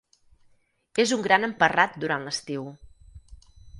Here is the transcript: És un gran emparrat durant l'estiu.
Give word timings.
És 1.03 1.13
un 1.17 1.21
gran 1.27 1.47
emparrat 1.49 1.99
durant 2.05 2.25
l'estiu. 2.29 2.65